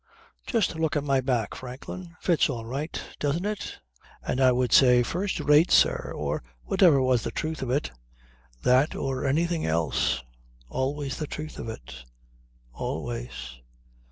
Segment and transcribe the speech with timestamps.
[0.47, 2.15] 'Just look at my back, Franklin.
[2.19, 3.77] Fits all right, doesn't it?'
[4.25, 7.91] And I would say: 'First rate, sir,' or whatever was the truth of it.
[8.63, 10.23] That or anything else.
[10.67, 12.03] Always the truth of it.
[12.73, 13.59] Always.